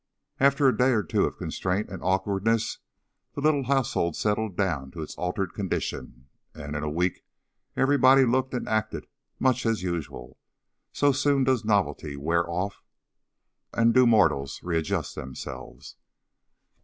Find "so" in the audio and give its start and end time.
10.91-11.11